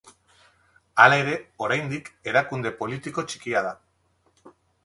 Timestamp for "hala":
1.03-1.19